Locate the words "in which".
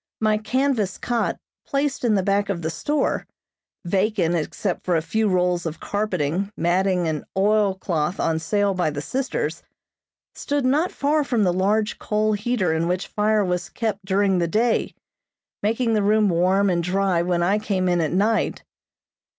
12.73-13.05